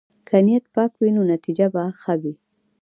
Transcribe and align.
که 0.27 0.35
نیت 0.45 0.65
پاک 0.73 0.91
وي، 0.97 1.09
نو 1.15 1.21
نتیجه 1.33 1.67
به 1.73 1.83
ښه 2.01 2.13
وي. 2.21 2.33